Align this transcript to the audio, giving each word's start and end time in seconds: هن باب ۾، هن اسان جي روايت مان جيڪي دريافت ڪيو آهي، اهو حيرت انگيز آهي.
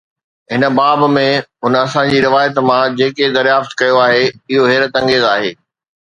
هن 0.51 0.61
باب 0.77 0.99
۾، 1.17 1.25
هن 1.65 1.73
اسان 1.83 2.05
جي 2.13 2.19
روايت 2.27 2.55
مان 2.67 2.87
جيڪي 3.01 3.25
دريافت 3.37 3.71
ڪيو 3.81 3.95
آهي، 4.05 4.23
اهو 4.53 4.63
حيرت 4.71 4.93
انگيز 5.03 5.23
آهي. 5.33 5.51